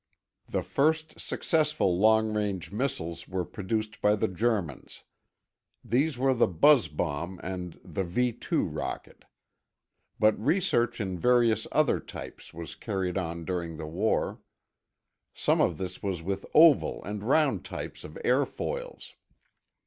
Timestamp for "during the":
13.45-13.85